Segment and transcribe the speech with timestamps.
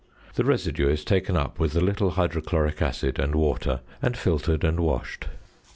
[0.33, 4.79] The residue is taken up with a little hydrochloric acid and water and filtered and
[4.79, 5.27] washed.